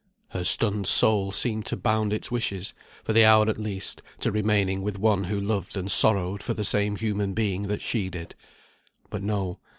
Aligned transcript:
Her 0.29 0.43
stunned 0.43 0.87
soul 0.87 1.31
seemed 1.31 1.67
to 1.67 1.77
bound 1.77 2.11
its 2.11 2.31
wishes, 2.31 2.73
for 3.03 3.13
the 3.13 3.23
hour 3.23 3.47
at 3.47 3.59
least, 3.59 4.01
to 4.21 4.31
remaining 4.31 4.81
with 4.81 4.97
one 4.97 5.25
who 5.25 5.39
loved 5.39 5.77
and 5.77 5.91
sorrowed 5.91 6.41
for 6.41 6.55
the 6.55 6.63
same 6.63 6.95
human 6.95 7.35
being 7.35 7.67
that 7.67 7.83
she 7.83 8.09
did. 8.09 8.33
But 9.11 9.21
no. 9.21 9.59